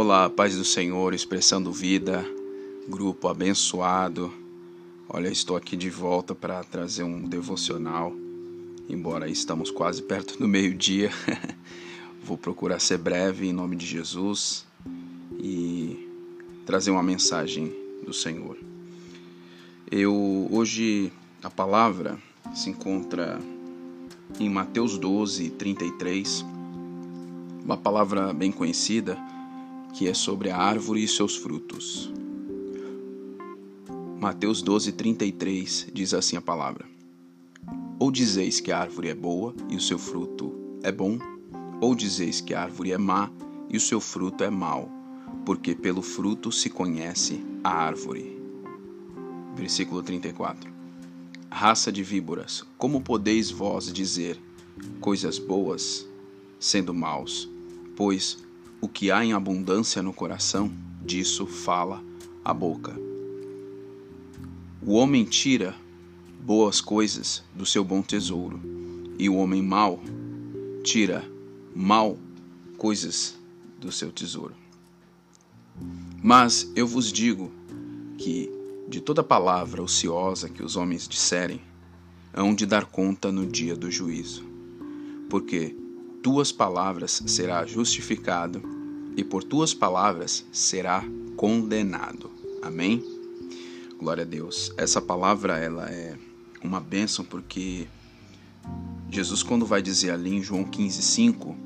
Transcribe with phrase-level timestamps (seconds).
[0.00, 2.24] Olá, paz do Senhor, expressando vida,
[2.86, 4.32] grupo abençoado.
[5.08, 8.12] Olha, estou aqui de volta para trazer um devocional.
[8.88, 11.10] Embora estamos quase perto do meio-dia,
[12.22, 14.64] vou procurar ser breve em nome de Jesus
[15.36, 16.08] e
[16.64, 17.74] trazer uma mensagem
[18.06, 18.56] do Senhor.
[19.90, 21.12] Eu hoje
[21.42, 22.16] a palavra
[22.54, 23.40] se encontra
[24.38, 26.44] em Mateus 12, 33,
[27.64, 29.18] uma palavra bem conhecida
[29.98, 32.08] que é sobre a árvore e seus frutos.
[34.20, 36.86] Mateus 12, 33 diz assim a palavra:
[37.98, 41.18] Ou dizeis que a árvore é boa e o seu fruto é bom,
[41.80, 43.28] ou dizeis que a árvore é má
[43.68, 44.88] e o seu fruto é mau,
[45.44, 48.40] porque pelo fruto se conhece a árvore.
[49.56, 50.72] Versículo 34.
[51.50, 54.40] Raça de víboras, como podeis vós dizer
[55.00, 56.08] coisas boas,
[56.60, 57.50] sendo maus?
[57.96, 58.46] Pois
[58.80, 60.72] o que há em abundância no coração,
[61.04, 62.02] disso fala
[62.44, 62.96] a boca.
[64.82, 65.74] O homem tira
[66.40, 68.60] boas coisas do seu bom tesouro,
[69.18, 70.00] e o homem mau
[70.82, 71.24] tira
[71.74, 72.18] mal
[72.76, 73.36] coisas
[73.80, 74.54] do seu tesouro.
[76.22, 77.50] Mas eu vos digo
[78.16, 78.50] que
[78.88, 81.60] de toda palavra ociosa que os homens disserem,
[82.32, 84.44] hão de dar conta no dia do juízo.
[85.28, 85.76] Porque
[86.22, 88.62] tuas palavras será justificado
[89.16, 91.04] e por tuas palavras será
[91.36, 92.30] condenado.
[92.62, 93.04] Amém?
[93.98, 94.72] Glória a Deus.
[94.76, 96.16] Essa palavra ela é
[96.62, 97.86] uma bênção porque
[99.10, 101.56] Jesus quando vai dizer ali em João 15:5,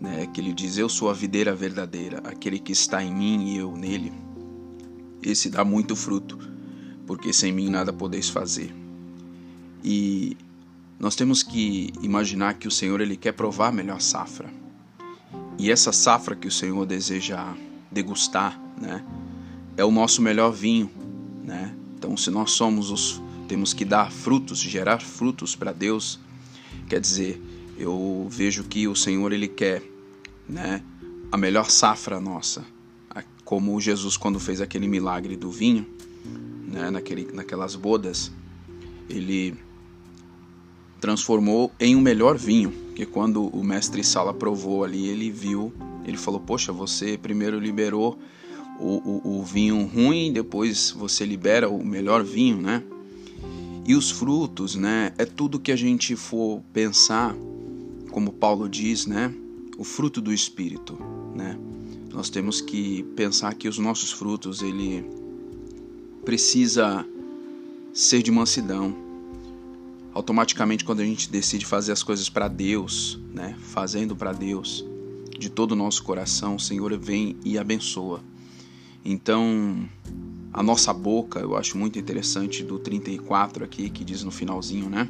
[0.00, 3.58] né, que ele diz: "Eu sou a videira verdadeira, aquele que está em mim e
[3.58, 4.12] eu nele,
[5.22, 6.38] esse dá muito fruto,
[7.06, 8.74] porque sem mim nada podeis fazer."
[9.82, 10.36] E
[10.98, 14.50] nós temos que imaginar que o Senhor ele quer provar a melhor safra.
[15.58, 17.54] E essa safra que o Senhor deseja
[17.90, 19.04] degustar, né,
[19.76, 20.90] é o nosso melhor vinho,
[21.44, 21.74] né?
[21.96, 26.20] Então, se nós somos os temos que dar frutos, gerar frutos para Deus,
[26.86, 27.40] quer dizer,
[27.78, 29.82] eu vejo que o Senhor ele quer,
[30.46, 30.82] né,
[31.32, 32.64] a melhor safra nossa,
[33.44, 35.86] como Jesus quando fez aquele milagre do vinho,
[36.66, 38.30] né, naquele, naquelas bodas,
[39.08, 39.56] ele
[41.00, 45.72] transformou em um melhor vinho, que quando o mestre Sala provou ali, ele viu,
[46.04, 48.18] ele falou: Poxa, você primeiro liberou
[48.78, 52.82] o, o, o vinho ruim, depois você libera o melhor vinho, né?
[53.86, 55.12] E os frutos, né?
[55.16, 57.34] É tudo que a gente for pensar,
[58.10, 59.32] como Paulo diz, né?
[59.76, 60.98] O fruto do Espírito,
[61.34, 61.58] né?
[62.12, 65.04] Nós temos que pensar que os nossos frutos, ele
[66.24, 67.06] precisa
[67.92, 69.07] ser de mansidão,
[70.12, 74.84] automaticamente quando a gente decide fazer as coisas para Deus, né, fazendo para Deus,
[75.38, 78.20] de todo o nosso coração, o Senhor vem e abençoa.
[79.04, 79.88] Então,
[80.52, 85.08] a nossa boca, eu acho muito interessante do 34 aqui, que diz no finalzinho, né?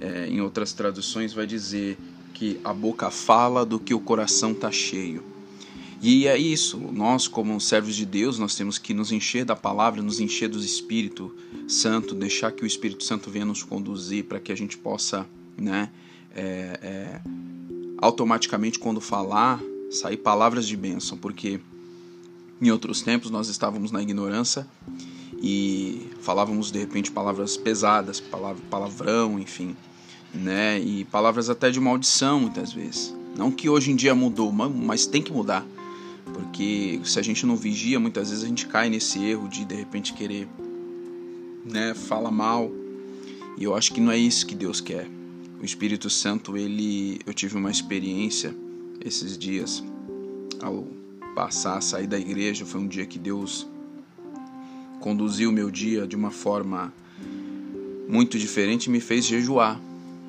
[0.00, 1.98] É, em outras traduções vai dizer
[2.34, 5.22] que a boca fala do que o coração está cheio.
[6.02, 10.00] E é isso, nós como servos de Deus, nós temos que nos encher da palavra,
[10.00, 11.30] nos encher do Espírito
[11.68, 15.26] Santo, deixar que o Espírito Santo venha nos conduzir para que a gente possa,
[15.58, 15.90] né,
[16.34, 17.20] é, é,
[17.98, 19.60] automaticamente quando falar,
[19.90, 21.60] sair palavras de bênção, porque
[22.62, 24.66] em outros tempos nós estávamos na ignorância
[25.42, 28.22] e falávamos de repente palavras pesadas,
[28.70, 29.76] palavrão, enfim,
[30.32, 33.14] né, e palavras até de maldição muitas vezes.
[33.36, 35.66] Não que hoje em dia mudou, mas tem que mudar
[36.30, 39.74] porque se a gente não vigia, muitas vezes a gente cai nesse erro de de
[39.74, 40.48] repente querer,
[41.64, 42.70] né, fala mal.
[43.58, 45.08] E eu acho que não é isso que Deus quer.
[45.60, 48.54] O Espírito Santo, ele, eu tive uma experiência
[49.04, 49.84] esses dias
[50.62, 50.86] ao
[51.34, 53.66] passar, sair da igreja, foi um dia que Deus
[55.00, 56.92] conduziu o meu dia de uma forma
[58.08, 59.80] muito diferente e me fez jejuar,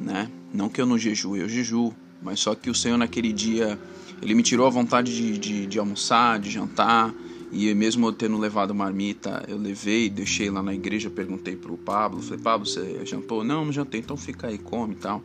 [0.00, 0.30] né?
[0.52, 3.78] Não que eu não jejue, eu jejuo, mas só que o Senhor naquele dia
[4.20, 7.14] ele me tirou a vontade de, de, de almoçar, de jantar.
[7.50, 12.20] E mesmo eu tendo levado marmita, eu levei, deixei lá na igreja, perguntei pro Pablo,
[12.20, 13.42] falei, Pablo, você jantou?
[13.42, 15.22] Não, não jantei, então fica aí, come e tal.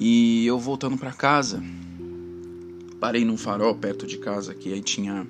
[0.00, 1.62] E eu voltando para casa,
[2.98, 5.24] parei num farol perto de casa que aí tinha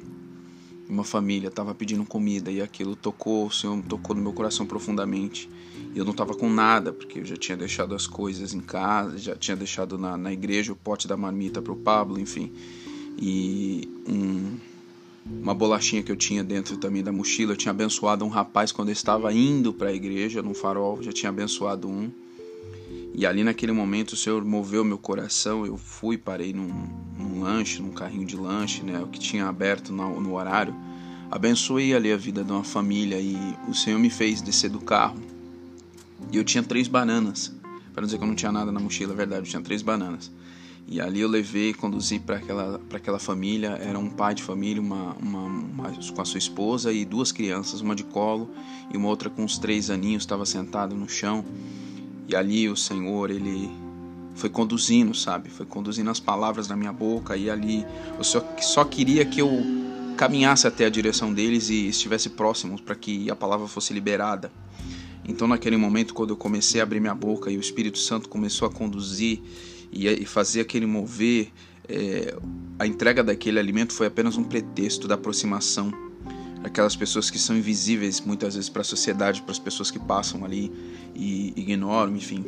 [0.88, 5.48] uma família, tava pedindo comida e aquilo tocou, o Senhor tocou no meu coração profundamente.
[5.94, 9.16] E eu não tava com nada, porque eu já tinha deixado as coisas em casa,
[9.16, 12.52] já tinha deixado na, na igreja o pote da marmita pro Pablo, enfim.
[13.16, 14.56] E um,
[15.26, 18.88] uma bolachinha que eu tinha dentro também da mochila, eu tinha abençoado um rapaz quando
[18.88, 22.10] eu estava indo para a igreja, no farol, já tinha abençoado um.
[23.14, 27.81] E ali naquele momento o Senhor moveu meu coração, eu fui, parei num, num lanche,
[27.81, 30.75] num carrinho de lanche, né, o que tinha aberto no, no horário.
[31.31, 33.37] Abençoei ali a vida de uma família e
[33.69, 35.16] o Senhor me fez descer do carro.
[36.32, 37.55] E eu tinha três bananas.
[37.94, 40.31] Para dizer que eu não tinha nada na mochila, é verdade, eu tinha três bananas.
[40.87, 43.70] E ali eu levei, conduzi para aquela, aquela família.
[43.81, 47.81] Era um pai de família, uma, uma, uma, com a sua esposa e duas crianças,
[47.81, 48.50] uma de colo
[48.93, 51.44] e uma outra com uns três aninhos, estava sentada no chão.
[52.29, 53.71] E ali o Senhor, ele
[54.35, 55.50] foi conduzindo, sabe?
[55.50, 57.37] Foi conduzindo as palavras na minha boca.
[57.37, 57.85] E ali
[58.17, 59.50] eu só, só queria que eu
[60.17, 64.50] caminhasse até a direção deles e estivesse próximo para que a palavra fosse liberada.
[65.26, 68.69] Então, naquele momento, quando eu comecei a abrir minha boca e o Espírito Santo começou
[68.69, 69.41] a conduzir
[69.91, 71.50] e fazer aquele mover,
[71.88, 72.37] é,
[72.79, 75.93] a entrega daquele alimento foi apenas um pretexto da aproximação
[76.64, 80.44] aquelas pessoas que são invisíveis muitas vezes para a sociedade, para as pessoas que passam
[80.44, 80.72] ali
[81.14, 82.44] e ignoram, enfim.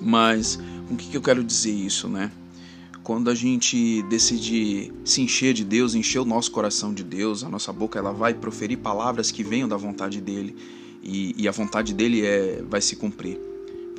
[0.00, 0.58] Mas
[0.88, 2.32] com o que, que eu quero dizer isso, né?
[3.02, 7.48] Quando a gente decide se encher de Deus, encher o nosso coração de Deus, a
[7.48, 10.56] nossa boca ela vai proferir palavras que venham da vontade dele
[11.02, 13.50] e, e a vontade dele é vai se cumprir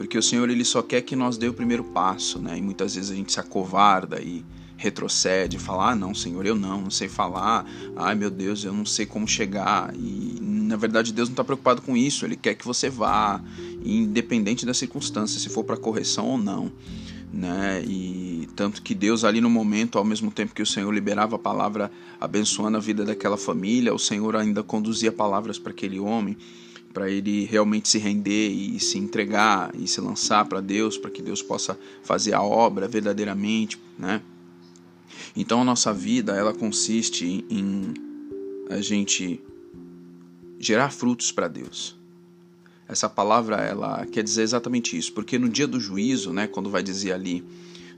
[0.02, 2.58] porque o Senhor ele só quer que nós dê o primeiro passo, né?
[2.58, 4.44] E muitas vezes a gente se acovarda e
[4.82, 7.66] retrocede, fala: "Ah, não, Senhor, eu não, não sei falar.
[7.96, 9.94] Ai, meu Deus, eu não sei como chegar".
[9.96, 13.42] E na verdade Deus não está preocupado com isso, ele quer que você vá,
[13.86, 16.72] independente da circunstância, se for para correção ou não,
[17.32, 17.84] né?
[17.86, 21.40] E tanto que Deus ali no momento, ao mesmo tempo que o Senhor liberava a
[21.40, 26.36] palavra abençoando a vida daquela família, o Senhor ainda conduzia palavras para aquele homem
[26.92, 31.22] para ele realmente se render e se entregar e se lançar para Deus, para que
[31.22, 34.22] Deus possa fazer a obra verdadeiramente, né?
[35.36, 37.94] Então a nossa vida, ela consiste em
[38.70, 39.42] a gente
[40.60, 41.98] gerar frutos para Deus.
[42.88, 46.84] Essa palavra ela quer dizer exatamente isso, porque no dia do juízo, né, quando vai
[46.84, 47.44] dizer ali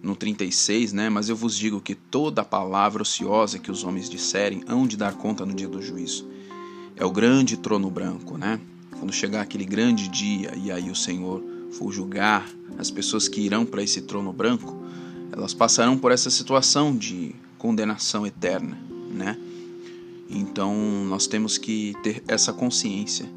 [0.01, 4.63] no 36, né, mas eu vos digo que toda palavra ociosa que os homens disserem
[4.67, 6.27] hão de dar conta no dia do juízo.
[6.95, 8.59] É o grande trono branco, né?
[9.03, 13.65] quando chegar aquele grande dia e aí o Senhor for julgar as pessoas que irão
[13.65, 14.81] para esse trono branco,
[15.35, 18.77] elas passarão por essa situação de condenação eterna,
[19.09, 19.35] né?
[20.29, 20.75] Então
[21.05, 23.27] nós temos que ter essa consciência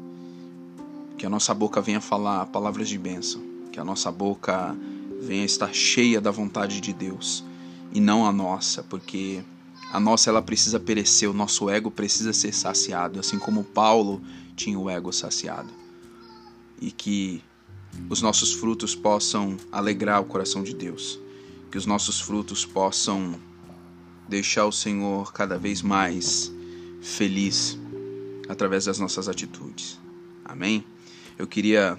[1.17, 3.41] que a nossa boca venha falar palavras de bênção,
[3.71, 4.77] que a nossa boca
[5.19, 7.43] venha estar cheia da vontade de Deus
[7.91, 9.41] e não a nossa, porque
[9.91, 14.21] a nossa ela precisa perecer, o nosso ego precisa ser saciado, assim como Paulo
[14.55, 15.69] tinha o ego saciado.
[16.79, 17.41] E que
[18.07, 21.19] os nossos frutos possam alegrar o coração de Deus,
[21.71, 23.39] que os nossos frutos possam
[24.27, 26.51] deixar o Senhor cada vez mais
[27.01, 27.77] feliz
[28.49, 29.99] através das nossas atitudes.
[30.43, 30.83] Amém?
[31.37, 31.97] Eu queria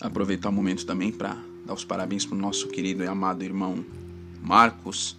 [0.00, 3.84] aproveitar o momento também para dar os parabéns para o nosso querido e amado irmão
[4.42, 5.16] Marcos.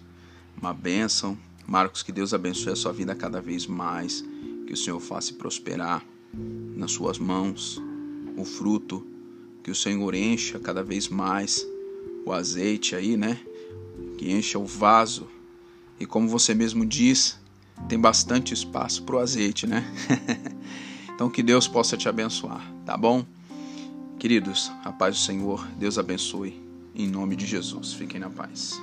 [0.60, 1.36] Uma bênção.
[1.66, 4.24] Marcos, que Deus abençoe a sua vida cada vez mais,
[4.66, 6.04] que o Senhor faça prosperar
[6.76, 7.80] nas suas mãos
[8.36, 9.06] o fruto,
[9.62, 11.66] que o Senhor encha cada vez mais
[12.24, 13.40] o azeite aí, né?
[14.18, 15.26] Que encha o vaso.
[15.98, 17.38] E como você mesmo diz,
[17.88, 19.84] tem bastante espaço para o azeite, né?
[21.14, 23.24] então que Deus possa te abençoar, tá bom?
[24.18, 26.60] Queridos, a paz do Senhor, Deus abençoe.
[26.94, 28.80] Em nome de Jesus, fiquem na paz.